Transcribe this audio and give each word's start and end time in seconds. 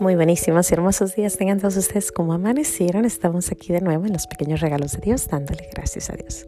Muy 0.00 0.14
buenísimos 0.14 0.70
y 0.70 0.74
hermosos 0.74 1.16
días 1.16 1.36
tengan 1.36 1.58
todos 1.58 1.76
ustedes 1.76 2.12
como 2.12 2.32
amanecieron. 2.32 3.04
Estamos 3.04 3.50
aquí 3.50 3.72
de 3.72 3.80
nuevo 3.80 4.06
en 4.06 4.12
los 4.12 4.28
pequeños 4.28 4.60
regalos 4.60 4.92
de 4.92 5.00
Dios, 5.00 5.26
dándole 5.26 5.68
gracias 5.74 6.08
a 6.10 6.12
Dios. 6.12 6.46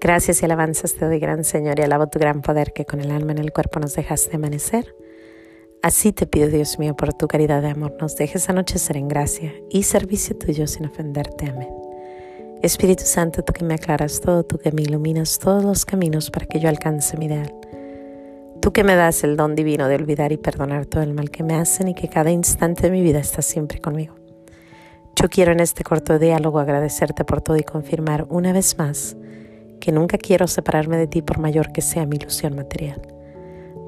Gracias 0.00 0.40
y 0.40 0.46
alabanzas 0.46 0.94
te 0.94 1.04
doy, 1.04 1.18
gran 1.18 1.44
Señor, 1.44 1.78
y 1.78 1.82
alabo 1.82 2.06
tu 2.06 2.18
gran 2.18 2.40
poder 2.40 2.72
que 2.72 2.86
con 2.86 3.00
el 3.00 3.10
alma 3.10 3.32
en 3.32 3.38
el 3.38 3.52
cuerpo 3.52 3.80
nos 3.80 3.94
dejaste 3.94 4.36
amanecer. 4.36 4.96
Así 5.82 6.12
te 6.12 6.26
pido, 6.26 6.48
Dios 6.48 6.78
mío, 6.78 6.96
por 6.96 7.12
tu 7.12 7.28
caridad 7.28 7.60
de 7.60 7.68
amor, 7.68 7.96
nos 8.00 8.16
dejes 8.16 8.48
anochecer 8.48 8.96
en 8.96 9.08
gracia 9.08 9.52
y 9.68 9.82
servicio 9.82 10.34
tuyo 10.34 10.66
sin 10.66 10.86
ofenderte. 10.86 11.50
Amén. 11.50 11.68
Espíritu 12.62 13.04
Santo, 13.04 13.44
tú 13.44 13.52
que 13.52 13.62
me 13.62 13.74
aclaras 13.74 14.22
todo, 14.22 14.42
tú 14.42 14.56
que 14.56 14.72
me 14.72 14.80
iluminas 14.80 15.38
todos 15.38 15.62
los 15.62 15.84
caminos 15.84 16.30
para 16.30 16.46
que 16.46 16.60
yo 16.60 16.70
alcance 16.70 17.18
mi 17.18 17.26
ideal. 17.26 17.54
Tú 18.64 18.72
que 18.72 18.82
me 18.82 18.96
das 18.96 19.24
el 19.24 19.36
don 19.36 19.54
divino 19.54 19.88
de 19.88 19.96
olvidar 19.96 20.32
y 20.32 20.38
perdonar 20.38 20.86
todo 20.86 21.02
el 21.02 21.12
mal 21.12 21.30
que 21.30 21.42
me 21.42 21.54
hacen 21.54 21.88
y 21.88 21.94
que 21.94 22.08
cada 22.08 22.30
instante 22.30 22.84
de 22.84 22.90
mi 22.90 23.02
vida 23.02 23.18
estás 23.18 23.44
siempre 23.44 23.78
conmigo. 23.78 24.14
Yo 25.14 25.28
quiero 25.28 25.52
en 25.52 25.60
este 25.60 25.84
corto 25.84 26.18
diálogo 26.18 26.60
agradecerte 26.60 27.26
por 27.26 27.42
todo 27.42 27.58
y 27.58 27.62
confirmar 27.62 28.26
una 28.30 28.54
vez 28.54 28.78
más 28.78 29.18
que 29.82 29.92
nunca 29.92 30.16
quiero 30.16 30.46
separarme 30.46 30.96
de 30.96 31.06
ti 31.06 31.20
por 31.20 31.40
mayor 31.40 31.72
que 31.72 31.82
sea 31.82 32.06
mi 32.06 32.16
ilusión 32.16 32.56
material. 32.56 33.02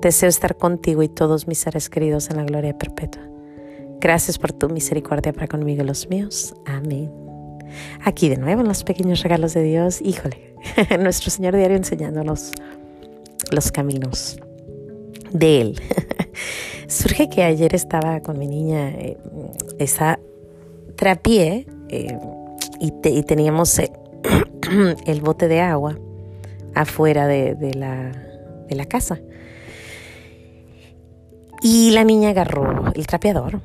Deseo 0.03 0.29
estar 0.29 0.59
contigo 0.59 1.03
y 1.03 1.09
todos 1.09 1.49
mis 1.49 1.57
seres 1.57 1.89
queridos 1.89 2.29
en 2.29 2.37
la 2.37 2.45
gloria 2.45 2.77
perpetua. 2.77 3.23
Gracias 3.99 4.39
por 4.39 4.53
tu 4.53 4.69
misericordia 4.69 5.33
para 5.33 5.49
conmigo 5.49 5.85
y 5.85 5.87
los 5.87 6.11
míos. 6.11 6.55
Amén. 6.67 7.11
Aquí 8.05 8.29
de 8.29 8.37
nuevo 8.37 8.61
en 8.61 8.69
los 8.69 8.85
pequeños 8.85 9.23
regalos 9.23 9.55
de 9.55 9.63
Dios, 9.63 10.03
híjole, 10.03 10.55
nuestro 11.01 11.31
Señor 11.31 11.57
diario 11.57 11.79
enseñándonos 11.79 12.53
los 13.51 13.73
caminos 13.73 14.39
de 15.39 15.61
él. 15.61 15.83
Surge 16.89 17.29
que 17.29 17.43
ayer 17.43 17.75
estaba 17.75 18.21
con 18.21 18.39
mi 18.39 18.47
niña, 18.47 18.91
eh, 18.91 19.17
esa 19.79 20.19
trapié 20.97 21.67
eh, 21.89 22.19
y, 22.81 23.23
teníamos 23.23 23.79
eh, 23.79 23.93
el 25.07 25.21
bote 25.21 25.49
de 25.49 25.61
agua 25.61 25.99
afuera 26.75 27.27
de, 27.27 27.75
la, 27.75 28.13
de 28.69 28.77
la 28.77 28.87
casa. 28.87 29.21
Y 31.63 31.91
la 31.91 32.05
niña 32.05 32.31
agarró 32.31 32.93
el 32.95 33.07
trapeador 33.07 33.61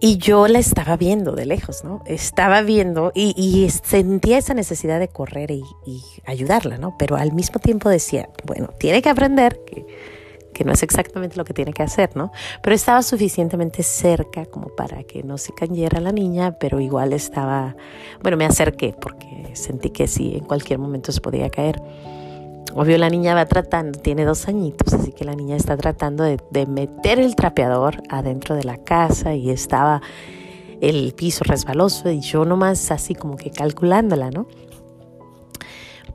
y 0.00 0.16
yo 0.16 0.48
la 0.48 0.58
estaba 0.58 0.96
viendo 0.96 1.32
de 1.32 1.46
lejos, 1.46 1.84
¿no? 1.84 2.02
Estaba 2.06 2.62
viendo 2.62 3.12
y, 3.14 3.68
sentía 3.84 4.38
esa 4.38 4.54
necesidad 4.54 4.98
de 4.98 5.08
correr 5.08 5.50
y, 5.50 5.62
y, 5.86 6.02
ayudarla, 6.24 6.78
¿no? 6.78 6.96
Pero 6.98 7.16
al 7.16 7.32
mismo 7.32 7.60
tiempo 7.60 7.88
decía, 7.88 8.28
bueno, 8.44 8.68
tiene 8.78 9.02
que 9.02 9.10
aprender 9.10 9.60
que 9.64 9.84
que 10.52 10.64
no 10.64 10.72
es 10.72 10.82
exactamente 10.82 11.36
lo 11.36 11.44
que 11.44 11.54
tiene 11.54 11.72
que 11.72 11.82
hacer, 11.82 12.16
¿no? 12.16 12.32
Pero 12.62 12.74
estaba 12.74 13.02
suficientemente 13.02 13.82
cerca 13.82 14.46
como 14.46 14.68
para 14.68 15.02
que 15.04 15.22
no 15.22 15.38
se 15.38 15.52
cayera 15.52 16.00
la 16.00 16.12
niña, 16.12 16.52
pero 16.58 16.80
igual 16.80 17.12
estaba, 17.12 17.76
bueno, 18.22 18.36
me 18.36 18.44
acerqué 18.44 18.94
porque 18.98 19.50
sentí 19.54 19.90
que 19.90 20.06
sí, 20.06 20.36
en 20.36 20.44
cualquier 20.44 20.78
momento 20.78 21.12
se 21.12 21.20
podía 21.20 21.50
caer. 21.50 21.82
Obvio, 22.74 22.96
la 22.96 23.10
niña 23.10 23.34
va 23.34 23.44
tratando, 23.46 23.98
tiene 23.98 24.24
dos 24.24 24.48
añitos, 24.48 24.94
así 24.94 25.12
que 25.12 25.24
la 25.24 25.34
niña 25.34 25.56
está 25.56 25.76
tratando 25.76 26.24
de, 26.24 26.38
de 26.50 26.66
meter 26.66 27.18
el 27.18 27.34
trapeador 27.34 28.02
adentro 28.08 28.54
de 28.54 28.64
la 28.64 28.78
casa 28.78 29.34
y 29.34 29.50
estaba 29.50 30.00
el 30.80 31.14
piso 31.14 31.44
resbaloso 31.44 32.10
y 32.10 32.20
yo 32.20 32.44
nomás 32.44 32.90
así 32.90 33.14
como 33.14 33.36
que 33.36 33.50
calculándola, 33.50 34.30
¿no? 34.30 34.46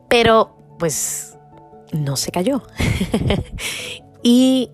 Pero 0.09 0.55
pues 0.79 1.37
no 1.93 2.15
se 2.15 2.31
cayó. 2.31 2.63
Y 4.29 4.71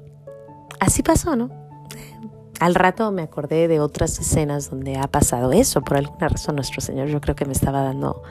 así 0.79 1.03
pasó, 1.03 1.35
¿no? 1.35 1.51
Al 2.59 2.73
rato 2.73 3.11
me 3.11 3.21
acordé 3.21 3.67
de 3.67 3.79
otras 3.79 4.17
escenas 4.19 4.71
donde 4.71 4.97
ha 4.97 5.07
pasado 5.07 5.51
eso. 5.51 5.83
Por 5.83 5.97
alguna 5.97 6.27
razón 6.27 6.55
nuestro 6.55 6.81
Señor 6.81 7.07
yo 7.07 7.21
creo 7.21 7.35
que 7.35 7.45
me 7.45 7.53
estaba 7.53 7.83
dando 7.83 8.23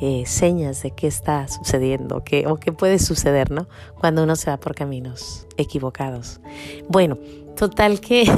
eh, 0.00 0.22
señas 0.26 0.80
de 0.84 0.92
qué 0.92 1.08
está 1.08 1.48
sucediendo 1.48 2.22
qué, 2.22 2.46
o 2.46 2.54
qué 2.54 2.70
puede 2.70 3.00
suceder, 3.00 3.50
¿no? 3.50 3.66
Cuando 3.98 4.22
uno 4.22 4.36
se 4.36 4.48
va 4.48 4.58
por 4.58 4.76
caminos 4.76 5.48
equivocados. 5.56 6.40
Bueno, 6.88 7.18
total 7.56 7.98
que 7.98 8.30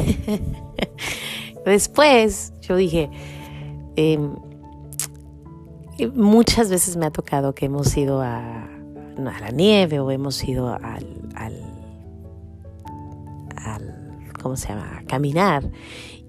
después 1.66 2.54
yo 2.62 2.76
dije, 2.76 3.10
em, 3.96 4.34
muchas 6.14 6.70
veces 6.70 6.96
me 6.96 7.04
ha 7.04 7.10
tocado 7.10 7.54
que 7.54 7.66
hemos 7.66 7.94
ido 7.94 8.22
a, 8.22 8.70
la 9.18 9.50
nieve 9.50 10.00
o 10.00 10.10
hemos 10.10 10.42
ido 10.42 10.74
al 10.74 11.61
¿cómo 14.42 14.56
se 14.56 14.68
llama?, 14.68 15.02
caminar. 15.06 15.64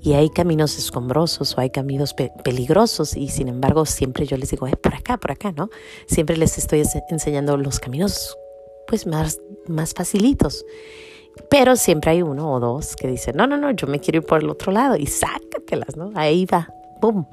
Y 0.01 0.13
hay 0.13 0.29
caminos 0.29 0.77
escombrosos 0.77 1.57
o 1.57 1.61
hay 1.61 1.69
caminos 1.69 2.13
peligrosos 2.43 3.15
y 3.15 3.29
sin 3.29 3.47
embargo 3.47 3.85
siempre 3.85 4.25
yo 4.25 4.35
les 4.35 4.51
digo, 4.51 4.67
es 4.67 4.75
por 4.75 4.93
acá, 4.93 5.17
por 5.17 5.31
acá, 5.31 5.53
¿no? 5.53 5.69
Siempre 6.07 6.35
les 6.35 6.57
estoy 6.57 6.83
enseñando 7.09 7.55
los 7.55 7.79
caminos 7.79 8.37
pues 8.87 9.07
más, 9.07 9.39
más 9.67 9.93
facilitos. 9.93 10.65
Pero 11.49 11.75
siempre 11.75 12.11
hay 12.11 12.21
uno 12.21 12.51
o 12.51 12.59
dos 12.59 12.95
que 12.95 13.07
dicen, 13.07 13.37
no, 13.37 13.47
no, 13.47 13.57
no, 13.57 13.71
yo 13.71 13.87
me 13.87 13.99
quiero 13.99 14.19
ir 14.19 14.25
por 14.25 14.43
el 14.43 14.49
otro 14.49 14.71
lado 14.71 14.97
y 14.97 15.07
sácatelas, 15.07 15.95
¿no? 15.95 16.11
Ahí 16.15 16.45
va, 16.45 16.69
¡pum! 17.01 17.25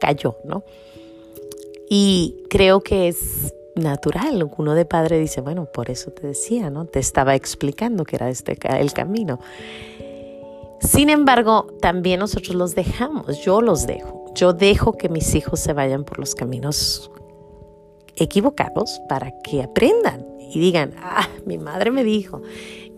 Cayó, 0.00 0.38
¿no? 0.44 0.64
Y 1.88 2.42
creo 2.48 2.80
que 2.80 3.08
es 3.08 3.54
natural. 3.76 4.50
Uno 4.56 4.74
de 4.74 4.84
padre 4.84 5.18
dice, 5.18 5.40
bueno, 5.40 5.66
por 5.66 5.90
eso 5.90 6.10
te 6.10 6.26
decía, 6.26 6.70
¿no? 6.70 6.86
Te 6.86 6.98
estaba 6.98 7.34
explicando 7.34 8.04
que 8.04 8.16
era 8.16 8.28
este 8.28 8.56
el 8.78 8.92
camino. 8.92 9.40
Sin 10.86 11.08
embargo, 11.08 11.66
también 11.80 12.20
nosotros 12.20 12.54
los 12.54 12.74
dejamos, 12.74 13.42
yo 13.42 13.60
los 13.60 13.86
dejo. 13.86 14.32
Yo 14.34 14.52
dejo 14.52 14.92
que 14.92 15.08
mis 15.08 15.34
hijos 15.34 15.60
se 15.60 15.72
vayan 15.72 16.04
por 16.04 16.18
los 16.18 16.34
caminos 16.34 17.10
equivocados 18.16 19.00
para 19.08 19.32
que 19.42 19.62
aprendan 19.62 20.26
y 20.38 20.60
digan, 20.60 20.94
ah, 20.98 21.28
mi 21.46 21.58
madre 21.58 21.90
me 21.90 22.04
dijo. 22.04 22.42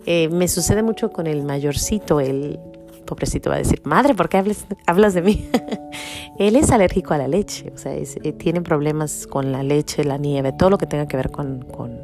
Eh, 0.05 0.29
me 0.29 0.49
sucede 0.49 0.83
mucho 0.83 1.11
con 1.11 1.27
el 1.27 1.43
mayorcito, 1.43 2.21
el 2.21 2.59
pobrecito 3.07 3.51
va 3.51 3.57
a 3.57 3.59
decir, 3.59 3.81
madre, 3.85 4.15
¿por 4.15 4.29
qué 4.29 4.43
hablas, 4.87 5.15
de 5.15 5.23
mí? 5.23 5.49
Él 6.39 6.57
es 6.57 6.71
alérgico 6.71 7.15
a 7.15 7.19
la 7.19 7.29
leche, 7.29 7.73
o 7.75 7.79
sea, 7.79 7.95
eh, 7.95 8.33
tiene 8.33 8.63
problemas 8.63 9.27
con 9.27 9.53
la 9.53 9.63
leche, 9.63 10.05
la 10.05 10.19
nieve, 10.19 10.53
todo 10.53 10.71
lo 10.71 10.79
que 10.79 10.87
tenga 10.87 11.07
que 11.07 11.17
ver 11.17 11.31
con, 11.31 11.63
con, 11.63 11.99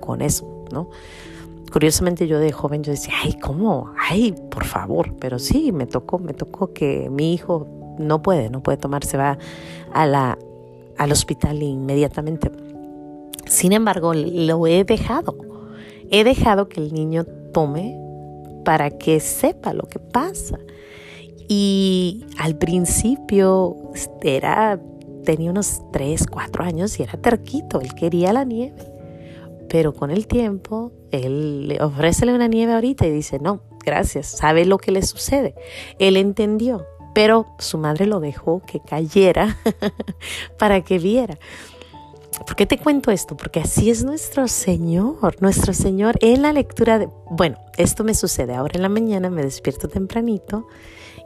con 0.00 0.22
eso, 0.22 0.64
¿no? 0.72 0.90
Curiosamente 1.76 2.26
yo 2.26 2.38
de 2.38 2.52
joven 2.52 2.82
yo 2.82 2.92
decía, 2.92 3.12
ay, 3.22 3.34
¿cómo? 3.34 3.92
Ay, 3.98 4.34
por 4.50 4.64
favor, 4.64 5.14
pero 5.20 5.38
sí, 5.38 5.72
me 5.72 5.84
tocó, 5.84 6.18
me 6.18 6.32
tocó 6.32 6.72
que 6.72 7.10
mi 7.10 7.34
hijo 7.34 7.66
no 7.98 8.22
puede, 8.22 8.48
no 8.48 8.62
puede 8.62 8.78
tomar, 8.78 9.04
se 9.04 9.18
va 9.18 9.36
al 9.92 11.12
hospital 11.12 11.62
inmediatamente. 11.62 12.50
Sin 13.44 13.74
embargo, 13.74 14.14
lo 14.14 14.66
he 14.66 14.84
dejado. 14.84 15.36
He 16.10 16.24
dejado 16.24 16.70
que 16.70 16.80
el 16.80 16.94
niño 16.94 17.26
tome 17.52 17.94
para 18.64 18.88
que 18.88 19.20
sepa 19.20 19.74
lo 19.74 19.82
que 19.82 19.98
pasa. 19.98 20.58
Y 21.46 22.24
al 22.38 22.56
principio 22.56 23.76
era, 24.22 24.80
tenía 25.24 25.50
unos 25.50 25.82
3, 25.92 26.26
4 26.26 26.64
años 26.64 26.98
y 26.98 27.02
era 27.02 27.20
terquito, 27.20 27.82
él 27.82 27.94
quería 27.94 28.32
la 28.32 28.44
nieve. 28.44 28.95
Pero 29.76 29.92
con 29.92 30.10
el 30.10 30.26
tiempo, 30.26 30.90
él 31.10 31.68
le 31.68 31.82
ofrece 31.82 32.24
una 32.32 32.48
nieve 32.48 32.72
ahorita 32.72 33.06
y 33.06 33.10
dice, 33.10 33.38
no, 33.38 33.60
gracias, 33.84 34.26
sabe 34.26 34.64
lo 34.64 34.78
que 34.78 34.90
le 34.90 35.02
sucede. 35.02 35.54
Él 35.98 36.16
entendió, 36.16 36.86
pero 37.14 37.44
su 37.58 37.76
madre 37.76 38.06
lo 38.06 38.18
dejó 38.18 38.62
que 38.64 38.80
cayera 38.80 39.58
para 40.58 40.80
que 40.80 40.98
viera. 40.98 41.38
¿Por 42.46 42.56
qué 42.56 42.64
te 42.64 42.78
cuento 42.78 43.10
esto? 43.10 43.36
Porque 43.36 43.60
así 43.60 43.90
es 43.90 44.02
nuestro 44.02 44.48
Señor, 44.48 45.36
nuestro 45.42 45.74
Señor 45.74 46.16
en 46.22 46.40
la 46.40 46.54
lectura 46.54 46.98
de... 46.98 47.10
Bueno, 47.28 47.58
esto 47.76 48.02
me 48.02 48.14
sucede 48.14 48.54
ahora 48.54 48.76
en 48.76 48.82
la 48.82 48.88
mañana, 48.88 49.28
me 49.28 49.42
despierto 49.42 49.88
tempranito 49.88 50.68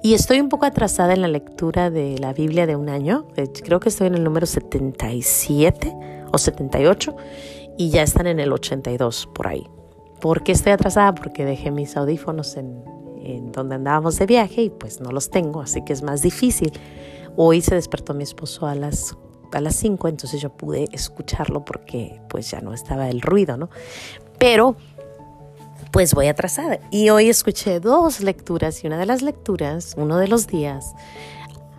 y 0.02 0.14
estoy 0.14 0.40
un 0.40 0.48
poco 0.48 0.66
atrasada 0.66 1.12
en 1.12 1.22
la 1.22 1.28
lectura 1.28 1.88
de 1.88 2.18
la 2.18 2.32
Biblia 2.32 2.66
de 2.66 2.74
un 2.74 2.88
año. 2.88 3.28
Eh, 3.36 3.46
creo 3.62 3.78
que 3.78 3.90
estoy 3.90 4.08
en 4.08 4.16
el 4.16 4.24
número 4.24 4.46
77 4.46 5.94
o 6.32 6.38
78 6.38 7.14
y 7.80 7.88
ya 7.88 8.02
están 8.02 8.26
en 8.26 8.40
el 8.40 8.52
82 8.52 9.30
por 9.34 9.48
ahí. 9.48 9.66
¿Por 10.20 10.42
qué 10.42 10.52
estoy 10.52 10.72
atrasada? 10.72 11.14
Porque 11.14 11.46
dejé 11.46 11.70
mis 11.70 11.96
audífonos 11.96 12.58
en, 12.58 12.84
donde 13.52 13.76
andábamos 13.76 14.18
de 14.18 14.26
viaje 14.26 14.64
y 14.64 14.70
pues 14.70 15.00
no 15.00 15.10
los 15.12 15.30
tengo, 15.30 15.62
así 15.62 15.82
que 15.82 15.94
es 15.94 16.02
más 16.02 16.20
difícil. 16.20 16.78
Hoy 17.36 17.62
se 17.62 17.74
despertó 17.74 18.12
mi 18.12 18.22
esposo 18.22 18.66
a 18.66 18.74
las 18.74 19.16
a 19.52 19.62
las 19.62 19.76
5, 19.76 20.08
entonces 20.08 20.42
yo 20.42 20.50
pude 20.50 20.88
escucharlo 20.92 21.64
porque 21.64 22.20
pues 22.28 22.50
ya 22.50 22.60
no 22.60 22.74
estaba 22.74 23.08
el 23.08 23.22
ruido, 23.22 23.56
¿no? 23.56 23.70
Pero 24.38 24.76
pues 25.90 26.12
voy 26.12 26.26
atrasada. 26.26 26.80
Y 26.90 27.08
hoy 27.08 27.30
escuché 27.30 27.80
dos 27.80 28.20
lecturas 28.20 28.84
y 28.84 28.88
una 28.88 28.98
de 28.98 29.06
las 29.06 29.22
lecturas, 29.22 29.94
uno 29.96 30.18
de 30.18 30.28
los 30.28 30.46
días, 30.46 30.94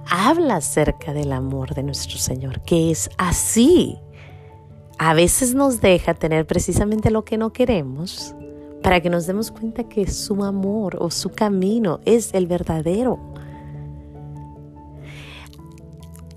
habla 0.09 0.55
acerca 0.55 1.13
del 1.13 1.31
amor 1.31 1.75
de 1.75 1.83
nuestro 1.83 2.17
Señor, 2.17 2.61
que 2.61 2.89
es 2.89 3.07
así. 3.19 3.99
A 5.03 5.15
veces 5.15 5.55
nos 5.55 5.81
deja 5.81 6.13
tener 6.13 6.45
precisamente 6.45 7.09
lo 7.09 7.25
que 7.25 7.35
no 7.35 7.51
queremos 7.51 8.35
para 8.83 9.01
que 9.01 9.09
nos 9.09 9.25
demos 9.25 9.49
cuenta 9.49 9.89
que 9.89 10.05
su 10.05 10.43
amor 10.43 10.97
o 10.99 11.09
su 11.09 11.31
camino 11.31 12.01
es 12.05 12.35
el 12.35 12.45
verdadero. 12.45 13.19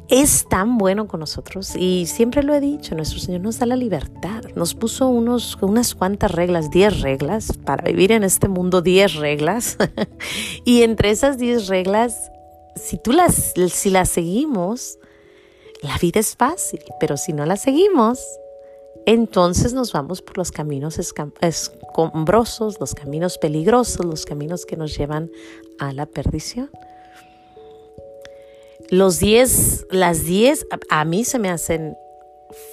Es 0.09 0.47
tan 0.49 0.79
bueno 0.79 1.07
con 1.09 1.21
nosotros 1.21 1.77
y 1.77 2.07
siempre 2.07 2.43
lo 2.43 2.55
he 2.55 2.61
dicho, 2.61 2.95
nuestro 2.95 3.19
Señor 3.19 3.43
nos 3.43 3.59
da 3.59 3.67
la 3.67 3.77
libertad, 3.77 4.43
nos 4.57 4.75
puso 4.75 5.09
unos, 5.09 5.59
unas 5.61 5.95
cuantas 5.95 6.31
reglas, 6.33 6.71
10 6.71 7.03
reglas, 7.03 7.53
para 7.67 7.85
vivir 7.85 8.13
en 8.13 8.25
este 8.25 8.49
mundo 8.49 8.81
10 8.81 9.17
reglas. 9.17 9.77
Y 10.65 10.85
entre 10.85 11.11
esas 11.11 11.37
10 11.37 11.69
reglas, 11.69 12.33
si 12.77 12.97
tú 12.97 13.13
las, 13.13 13.53
si 13.69 13.91
las 13.91 14.09
seguimos, 14.09 14.99
la 15.83 15.99
vida 15.99 16.19
es 16.21 16.35
fácil, 16.35 16.81
pero 16.99 17.19
si 17.19 17.35
no 17.35 17.45
la 17.45 17.59
seguimos, 17.59 18.21
entonces 19.07 19.75
nos 19.75 19.93
vamos 19.93 20.23
por 20.23 20.39
los 20.39 20.51
caminos 20.51 20.99
escombrosos, 20.99 22.81
los 22.81 22.95
caminos 22.95 23.37
peligrosos, 23.37 24.05
los 24.07 24.25
caminos 24.25 24.65
que 24.65 24.77
nos 24.77 24.97
llevan 24.97 25.31
a 25.79 25.93
la 25.93 26.07
perdición. 26.07 26.71
Los 28.91 29.19
10, 29.19 29.89
las 29.91 30.25
10, 30.25 30.67
a, 30.89 31.05
mí 31.05 31.25
se 31.25 31.39
me 31.39 31.51
hacen 31.51 31.97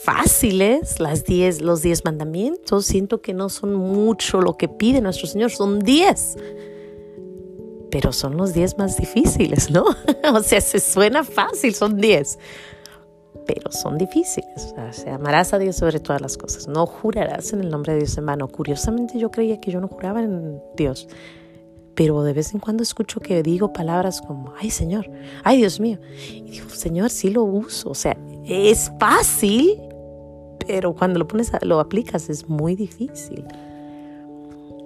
fáciles, 0.03 0.99
las 0.99 1.25
10, 1.25 1.61
los 1.61 1.81
10 1.81 2.05
mandamientos. 2.05 2.85
Siento 2.85 3.21
que 3.21 3.33
no 3.33 3.49
son 3.49 3.75
mucho 3.75 4.41
lo 4.41 4.55
que 4.55 4.69
pide 4.69 5.01
nuestro 5.01 5.27
Señor, 5.27 5.51
son 5.51 5.79
10. 5.79 6.37
Pero 7.89 8.13
son 8.13 8.37
los 8.37 8.53
10 8.53 8.77
más 8.77 8.95
difíciles, 8.95 9.69
¿no? 9.69 9.83
o 10.33 10.39
sea, 10.41 10.61
se 10.61 10.79
suena 10.79 11.25
fácil, 11.25 11.75
son 11.75 11.97
10 11.97 12.37
pero 13.53 13.71
son 13.71 13.97
difíciles. 13.97 14.73
O 14.77 14.93
sea, 14.93 15.15
amarás 15.15 15.53
a 15.53 15.59
Dios 15.59 15.75
sobre 15.75 15.99
todas 15.99 16.21
las 16.21 16.37
cosas. 16.37 16.67
No 16.67 16.85
jurarás 16.85 17.53
en 17.53 17.61
el 17.61 17.69
nombre 17.69 17.93
de 17.93 17.99
Dios 17.99 18.17
en 18.17 18.25
vano. 18.25 18.47
Curiosamente 18.47 19.19
yo 19.19 19.29
creía 19.29 19.59
que 19.59 19.71
yo 19.71 19.81
no 19.81 19.87
juraba 19.87 20.21
en 20.21 20.61
Dios 20.77 21.07
pero 21.93 22.23
de 22.23 22.33
vez 22.33 22.53
en 22.53 22.59
cuando 22.59 22.83
escucho 22.83 23.19
que 23.19 23.43
digo 23.43 23.73
palabras 23.73 24.21
como, 24.21 24.53
ay 24.57 24.69
Señor, 24.69 25.11
ay 25.43 25.57
Dios 25.57 25.79
mío. 25.79 25.99
Y 26.33 26.51
digo, 26.51 26.69
Señor, 26.69 27.09
sí 27.09 27.29
lo 27.29 27.43
uso. 27.43 27.89
O 27.89 27.95
sea, 27.95 28.17
es 28.45 28.91
fácil, 28.99 29.77
pero 30.65 30.95
cuando 30.95 31.19
lo 31.19 31.27
pones, 31.27 31.51
lo 31.61 31.79
aplicas 31.79 32.29
es 32.29 32.47
muy 32.47 32.75
difícil. 32.75 33.45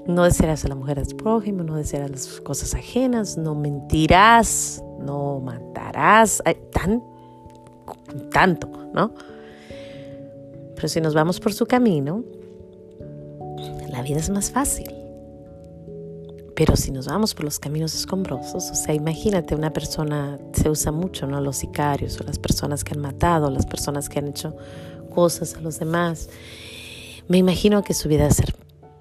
No 0.07 0.23
desearás 0.23 0.65
a 0.65 0.67
la 0.67 0.75
mujer 0.75 1.05
tu 1.07 1.17
prójimo, 1.17 1.63
no 1.63 1.75
desearás 1.75 2.11
las 2.11 2.41
cosas 2.41 2.73
ajenas, 2.75 3.37
no 3.37 3.55
mentirás, 3.55 4.83
no 4.99 5.39
matarás, 5.39 6.43
tan, 6.71 7.03
tanto, 8.31 8.69
¿no? 8.93 9.13
Pero 10.75 10.87
si 10.87 11.01
nos 11.01 11.13
vamos 11.13 11.39
por 11.39 11.53
su 11.53 11.65
camino, 11.65 12.23
la 13.89 14.01
vida 14.01 14.19
es 14.19 14.29
más 14.29 14.51
fácil. 14.51 14.93
Pero 16.55 16.77
si 16.77 16.91
nos 16.91 17.07
vamos 17.07 17.33
por 17.33 17.43
los 17.43 17.59
caminos 17.59 17.93
escombrosos, 17.95 18.71
o 18.71 18.75
sea, 18.75 18.93
imagínate 18.93 19.55
una 19.55 19.73
persona, 19.73 20.39
se 20.53 20.69
usa 20.69 20.91
mucho, 20.91 21.27
¿no? 21.27 21.41
Los 21.41 21.57
sicarios 21.57 22.19
o 22.21 22.23
las 22.23 22.39
personas 22.39 22.83
que 22.83 22.93
han 22.93 23.01
matado, 23.01 23.49
las 23.49 23.65
personas 23.65 24.07
que 24.07 24.19
han 24.19 24.27
hecho 24.27 24.55
cosas 25.13 25.55
a 25.55 25.61
los 25.61 25.79
demás. 25.79 26.29
Me 27.27 27.37
imagino 27.37 27.83
que 27.83 27.93
su 27.93 28.07
vida 28.07 28.23
va 28.23 28.29
a 28.29 28.33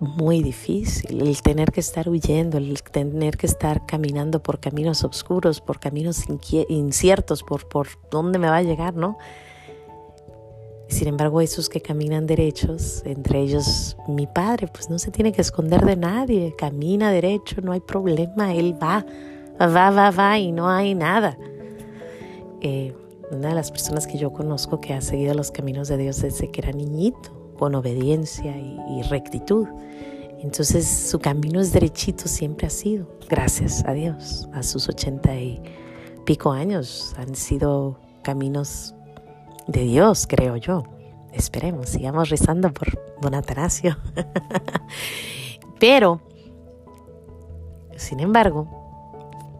muy 0.04 0.42
difícil, 0.42 1.22
el 1.22 1.42
tener 1.42 1.72
que 1.72 1.80
estar 1.80 2.08
huyendo, 2.08 2.58
el 2.58 2.82
tener 2.82 3.36
que 3.36 3.46
estar 3.46 3.86
caminando 3.86 4.42
por 4.42 4.60
caminos 4.60 5.04
oscuros, 5.04 5.60
por 5.60 5.80
caminos 5.80 6.24
inciertos, 6.68 7.42
por, 7.42 7.68
por 7.68 7.88
dónde 8.10 8.38
me 8.38 8.48
va 8.48 8.58
a 8.58 8.62
llegar, 8.62 8.94
¿no? 8.94 9.18
Sin 10.88 11.08
embargo, 11.08 11.40
esos 11.40 11.68
que 11.68 11.80
caminan 11.80 12.26
derechos, 12.26 13.02
entre 13.04 13.40
ellos 13.40 13.96
mi 14.06 14.26
padre, 14.26 14.68
pues 14.68 14.90
no 14.90 14.98
se 14.98 15.10
tiene 15.10 15.32
que 15.32 15.40
esconder 15.40 15.84
de 15.84 15.96
nadie, 15.96 16.54
camina 16.56 17.10
derecho, 17.10 17.60
no 17.62 17.72
hay 17.72 17.80
problema, 17.80 18.54
él 18.54 18.76
va, 18.80 19.04
va, 19.60 19.90
va, 19.90 20.10
va 20.10 20.38
y 20.38 20.52
no 20.52 20.68
hay 20.68 20.94
nada. 20.94 21.36
Eh, 22.60 22.94
una 23.30 23.48
de 23.48 23.54
las 23.54 23.70
personas 23.70 24.06
que 24.06 24.18
yo 24.18 24.32
conozco 24.32 24.80
que 24.80 24.92
ha 24.92 25.00
seguido 25.00 25.34
los 25.34 25.50
caminos 25.50 25.88
de 25.88 25.96
Dios 25.96 26.20
desde 26.22 26.50
que 26.50 26.60
era 26.60 26.72
niñito, 26.72 27.33
con 27.58 27.74
obediencia 27.74 28.56
y, 28.56 29.02
rectitud. 29.10 29.66
Entonces 30.40 30.86
su 30.86 31.18
camino 31.18 31.60
es 31.60 31.72
derechito, 31.72 32.28
siempre 32.28 32.66
ha 32.66 32.70
sido, 32.70 33.08
gracias 33.28 33.84
a 33.86 33.92
Dios. 33.92 34.48
A 34.52 34.62
sus 34.62 34.88
ochenta 34.88 35.34
y 35.34 35.62
pico 36.24 36.52
años 36.52 37.14
han 37.18 37.34
sido 37.34 37.98
caminos 38.22 38.94
de 39.66 39.84
Dios, 39.84 40.26
creo 40.28 40.56
yo. 40.56 40.84
Esperemos, 41.32 41.88
sigamos 41.88 42.28
rezando 42.28 42.72
por 42.72 42.88
don 43.20 43.34
Atanasio. 43.34 43.96
Pero, 45.80 46.20
sin 47.96 48.20
embargo, 48.20 48.68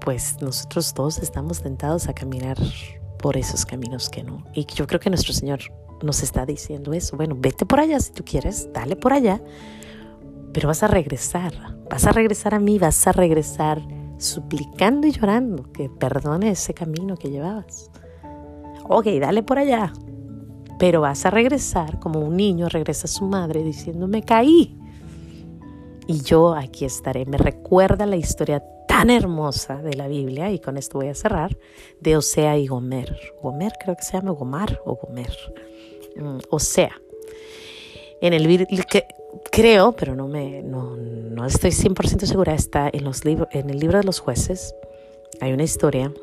pues 0.00 0.36
nosotros 0.40 0.92
todos 0.92 1.18
estamos 1.18 1.62
tentados 1.62 2.08
a 2.08 2.12
caminar 2.12 2.58
por 3.18 3.36
esos 3.38 3.64
caminos 3.64 4.10
que 4.10 4.22
no. 4.22 4.44
Y 4.52 4.66
yo 4.66 4.86
creo 4.86 5.00
que 5.00 5.08
nuestro 5.08 5.32
Señor 5.32 5.60
nos 6.02 6.22
está 6.22 6.46
diciendo 6.46 6.92
eso. 6.92 7.16
Bueno, 7.16 7.36
vete 7.38 7.66
por 7.66 7.80
allá 7.80 7.98
si 8.00 8.12
tú 8.12 8.24
quieres, 8.24 8.68
dale 8.72 8.96
por 8.96 9.12
allá, 9.12 9.40
pero 10.52 10.68
vas 10.68 10.82
a 10.82 10.88
regresar, 10.88 11.52
vas 11.90 12.06
a 12.06 12.12
regresar 12.12 12.54
a 12.54 12.60
mí, 12.60 12.78
vas 12.78 13.06
a 13.06 13.12
regresar 13.12 13.80
suplicando 14.18 15.06
y 15.06 15.12
llorando 15.12 15.70
que 15.72 15.88
perdone 15.88 16.50
ese 16.50 16.74
camino 16.74 17.16
que 17.16 17.30
llevabas 17.30 17.90
ok, 18.88 19.06
dale 19.20 19.42
por 19.42 19.58
allá. 19.58 19.92
Pero 20.78 21.02
vas 21.02 21.24
a 21.24 21.30
regresar 21.30 21.98
como 22.00 22.20
un 22.20 22.36
niño 22.36 22.68
regresa 22.68 23.06
a 23.06 23.08
su 23.08 23.26
madre 23.26 23.62
diciendo, 23.62 24.08
me 24.08 24.22
caí. 24.22 24.78
Y 26.06 26.20
yo 26.20 26.54
aquí 26.54 26.84
estaré. 26.84 27.24
Me 27.26 27.38
recuerda 27.38 28.06
la 28.06 28.16
historia 28.16 28.62
tan 28.94 29.10
hermosa 29.10 29.82
de 29.82 29.94
la 29.94 30.06
Biblia, 30.06 30.52
y 30.52 30.60
con 30.60 30.76
esto 30.76 30.98
voy 30.98 31.08
a 31.08 31.14
cerrar, 31.14 31.58
de 31.98 32.16
Osea 32.16 32.56
y 32.58 32.68
Gomer. 32.68 33.32
Gomer 33.42 33.72
creo 33.82 33.96
que 33.96 34.04
se 34.04 34.12
llama 34.12 34.30
Gomar 34.30 34.80
o 34.84 34.94
Gomer. 34.94 35.36
Mm, 36.14 36.38
Osea. 36.48 36.92
En 38.20 38.34
el 38.34 38.46
que 38.86 39.04
creo, 39.50 39.96
pero 39.96 40.14
no, 40.14 40.28
me, 40.28 40.62
no, 40.62 40.94
no 40.94 41.44
estoy 41.44 41.70
100% 41.70 42.24
segura, 42.24 42.54
está 42.54 42.88
en, 42.92 43.02
los 43.02 43.22
en 43.24 43.68
el 43.68 43.80
libro 43.80 43.98
de 43.98 44.04
los 44.04 44.20
jueces. 44.20 44.76
Hay 45.40 45.52
una 45.52 45.64
historia 45.64 46.14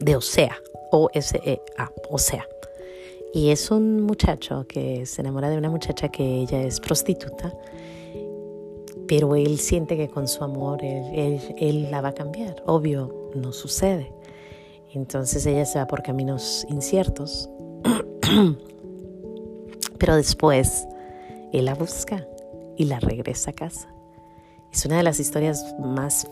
de 0.00 0.16
Osea, 0.16 0.60
o-S-E-A, 0.90 1.92
o 2.10 2.18
sea. 2.18 2.44
Y 3.32 3.50
es 3.50 3.70
un 3.70 4.00
muchacho 4.00 4.66
que 4.68 5.06
se 5.06 5.20
enamora 5.20 5.48
de 5.48 5.58
una 5.58 5.70
muchacha 5.70 6.08
que 6.08 6.24
ella 6.24 6.60
es 6.64 6.80
prostituta, 6.80 7.52
pero 9.08 9.36
él 9.36 9.58
siente 9.58 9.96
que 9.96 10.08
con 10.08 10.28
su 10.28 10.42
amor 10.44 10.82
él, 10.82 11.40
él, 11.58 11.90
la 11.90 12.00
va 12.00 12.08
a 12.08 12.14
cambiar. 12.14 12.62
Obvio, 12.66 13.30
no 13.34 13.52
sucede. 13.52 14.12
Entonces 14.92 15.44
ella 15.46 15.64
se 15.64 15.78
va 15.78 15.86
por 15.86 16.02
caminos 16.02 16.66
inciertos, 16.68 17.50
pero 19.98 20.16
después 20.16 20.86
él 21.52 21.66
la 21.66 21.74
busca 21.74 22.26
y 22.76 22.84
la 22.84 23.00
regresa 23.00 23.50
a 23.50 23.54
casa. 23.54 23.88
Es 24.72 24.84
una 24.86 24.96
de 24.96 25.02
las 25.02 25.20
historias 25.20 25.74
más 25.78 26.28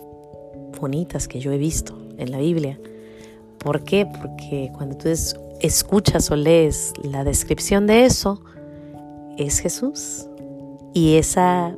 bonitas 0.79 1.27
que 1.27 1.39
yo 1.39 1.51
he 1.51 1.57
visto 1.57 1.95
en 2.17 2.31
la 2.31 2.39
Biblia 2.39 2.79
¿Por 3.65 3.83
qué? 3.83 4.05
Porque 4.05 4.71
cuando 4.77 4.95
tú 4.95 5.09
escuchas 5.59 6.29
o 6.29 6.35
lees 6.35 6.93
la 7.01 7.23
descripción 7.23 7.87
de 7.87 8.05
eso, 8.05 8.39
es 9.39 9.57
Jesús. 9.57 10.27
Y 10.93 11.15
esa 11.15 11.75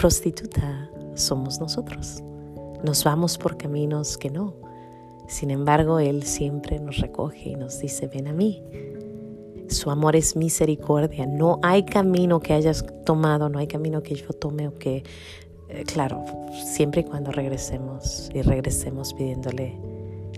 prostituta 0.00 0.90
somos 1.14 1.60
nosotros. 1.60 2.22
Nos 2.82 3.04
vamos 3.04 3.36
por 3.36 3.58
caminos 3.58 4.16
que 4.16 4.30
no. 4.30 4.54
Sin 5.28 5.50
embargo, 5.50 5.98
Él 5.98 6.22
siempre 6.22 6.80
nos 6.80 6.96
recoge 6.96 7.50
y 7.50 7.54
nos 7.54 7.80
dice, 7.80 8.06
ven 8.06 8.26
a 8.26 8.32
mí. 8.32 8.62
Su 9.68 9.90
amor 9.90 10.16
es 10.16 10.36
misericordia. 10.36 11.26
No 11.26 11.60
hay 11.62 11.84
camino 11.84 12.40
que 12.40 12.54
hayas 12.54 12.82
tomado, 13.04 13.50
no 13.50 13.58
hay 13.58 13.66
camino 13.66 14.02
que 14.02 14.14
yo 14.14 14.28
tome 14.28 14.68
o 14.68 14.78
que, 14.78 15.04
eh, 15.68 15.84
claro, 15.84 16.24
siempre 16.64 17.02
y 17.02 17.04
cuando 17.04 17.30
regresemos 17.30 18.30
y 18.32 18.40
regresemos 18.40 19.12
pidiéndole 19.12 19.78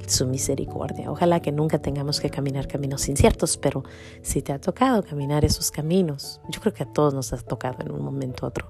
su 0.09 0.27
misericordia. 0.27 1.09
Ojalá 1.09 1.41
que 1.41 1.53
nunca 1.53 1.79
tengamos 1.79 2.21
que 2.21 2.31
caminar 2.31 2.67
caminos 2.67 3.09
inciertos, 3.09 3.57
pero 3.59 3.85
si 4.23 4.43
te 4.43 4.53
ha 4.53 4.61
tocado 4.61 5.05
caminar 5.05 5.45
esos 5.45 5.71
caminos, 5.71 6.41
yo 6.51 6.61
creo 6.61 6.75
que 6.75 6.83
a 6.83 6.93
todos 6.93 7.15
nos 7.15 7.33
ha 7.33 7.39
tocado 7.39 7.77
en 7.85 7.93
un 7.93 8.03
momento 8.03 8.45
u 8.45 8.49
otro. 8.49 8.67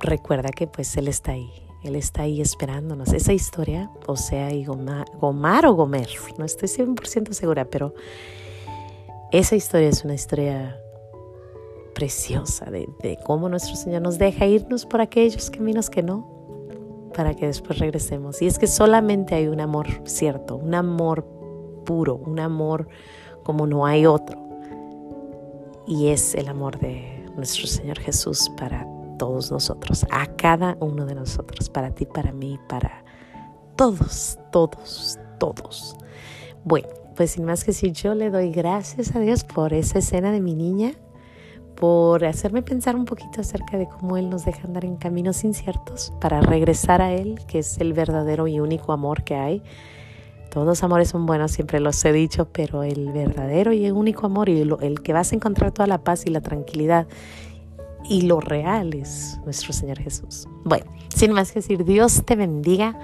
Recuerda 0.00 0.48
que 0.50 0.66
pues 0.66 0.96
Él 0.96 1.08
está 1.08 1.32
ahí, 1.32 1.50
Él 1.82 1.94
está 1.94 2.22
ahí 2.22 2.40
esperándonos. 2.40 3.12
Esa 3.12 3.32
historia, 3.32 3.90
o 4.06 4.16
sea, 4.16 4.52
y 4.52 4.64
Gomar, 4.64 5.66
o 5.66 5.74
Gomer, 5.74 6.08
no 6.38 6.44
estoy 6.44 6.68
100% 6.68 7.32
segura, 7.32 7.66
pero 7.66 7.94
esa 9.30 9.56
historia 9.56 9.88
es 9.88 10.04
una 10.04 10.14
historia 10.14 10.80
preciosa 11.94 12.70
de, 12.70 12.88
de 13.02 13.18
cómo 13.24 13.48
nuestro 13.48 13.76
Señor 13.76 14.00
nos 14.00 14.16
deja 14.16 14.46
irnos 14.46 14.86
por 14.86 15.02
aquellos 15.02 15.50
caminos 15.50 15.90
que 15.90 16.02
no, 16.02 16.26
para 17.14 17.34
que 17.34 17.46
después 17.46 17.78
regresemos. 17.78 18.40
Y 18.40 18.46
es 18.46 18.58
que 18.58 18.66
solamente 18.66 19.34
hay 19.34 19.48
un 19.48 19.60
amor 19.60 19.86
cierto, 20.04 20.56
un 20.56 20.74
amor 20.74 21.26
puro, 21.84 22.16
un 22.16 22.40
amor 22.40 22.88
como 23.42 23.66
no 23.66 23.84
hay 23.84 24.06
otro. 24.06 24.38
Y 25.86 26.08
es 26.08 26.34
el 26.34 26.48
amor 26.48 26.78
de 26.78 27.26
nuestro 27.36 27.66
Señor 27.66 27.98
Jesús 27.98 28.50
para 28.56 28.86
todos 29.20 29.52
nosotros, 29.52 30.06
a 30.10 30.24
cada 30.34 30.78
uno 30.80 31.04
de 31.04 31.14
nosotros, 31.14 31.68
para 31.68 31.90
ti, 31.90 32.06
para 32.06 32.32
mí, 32.32 32.58
para 32.70 33.04
todos, 33.76 34.38
todos, 34.50 35.18
todos. 35.38 35.94
Bueno, 36.64 36.88
pues 37.16 37.32
sin 37.32 37.44
más 37.44 37.62
que 37.62 37.72
decir, 37.72 37.92
yo 37.92 38.14
le 38.14 38.30
doy 38.30 38.50
gracias 38.50 39.14
a 39.14 39.20
Dios 39.20 39.44
por 39.44 39.74
esa 39.74 39.98
escena 39.98 40.32
de 40.32 40.40
mi 40.40 40.54
niña, 40.54 40.92
por 41.76 42.24
hacerme 42.24 42.62
pensar 42.62 42.96
un 42.96 43.04
poquito 43.04 43.42
acerca 43.42 43.76
de 43.76 43.86
cómo 43.86 44.16
Él 44.16 44.30
nos 44.30 44.46
deja 44.46 44.66
andar 44.66 44.86
en 44.86 44.96
caminos 44.96 45.44
inciertos 45.44 46.14
para 46.18 46.40
regresar 46.40 47.02
a 47.02 47.12
Él, 47.12 47.40
que 47.46 47.58
es 47.58 47.76
el 47.76 47.92
verdadero 47.92 48.48
y 48.48 48.58
único 48.58 48.90
amor 48.90 49.22
que 49.22 49.34
hay. 49.34 49.62
Todos 50.50 50.66
los 50.66 50.82
amores 50.82 51.10
son 51.10 51.26
buenos, 51.26 51.52
siempre 51.52 51.78
los 51.78 52.02
he 52.06 52.12
dicho, 52.14 52.48
pero 52.50 52.84
el 52.84 53.12
verdadero 53.12 53.74
y 53.74 53.84
el 53.84 53.92
único 53.92 54.24
amor 54.24 54.48
y 54.48 54.62
el 54.62 55.02
que 55.02 55.12
vas 55.12 55.32
a 55.32 55.34
encontrar 55.36 55.72
toda 55.72 55.86
la 55.86 55.98
paz 55.98 56.24
y 56.24 56.30
la 56.30 56.40
tranquilidad 56.40 57.06
y 58.04 58.22
lo 58.22 58.40
real 58.40 58.94
es 58.94 59.38
nuestro 59.44 59.72
Señor 59.72 59.98
Jesús. 59.98 60.48
Bueno, 60.64 60.86
sin 61.14 61.32
más 61.32 61.52
que 61.52 61.60
decir, 61.60 61.84
Dios 61.84 62.22
te 62.24 62.36
bendiga. 62.36 62.98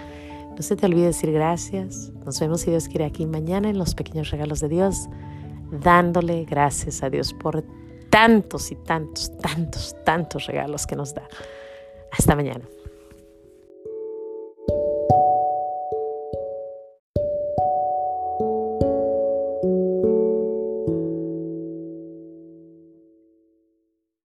No 0.57 0.63
se 0.63 0.77
te 0.77 0.87
olvide 0.87 1.07
decir 1.07 1.33
gracias. 1.33 2.13
Nos 2.25 2.41
vemos 2.41 2.63
si 2.63 2.71
Dios 2.71 2.89
quiere 2.89 3.05
aquí 3.05 3.27
mañana 3.27 3.69
en 3.69 3.79
los 3.79 3.95
pequeños 3.95 4.31
regalos 4.31 4.61
de 4.61 4.69
Dios, 4.69 5.09
dándole 5.71 6.45
gracias 6.45 7.03
a 7.03 7.11
Dios 7.11 7.35
por 7.35 7.65
tantos 8.11 8.73
y 8.73 8.77
tantos, 8.77 9.37
tantos, 9.39 9.95
tantos 10.05 10.47
regalos 10.47 10.87
que 10.87 10.97
nos 10.97 11.15
da. 11.15 11.29
Hasta 12.11 12.35
mañana. 12.35 12.65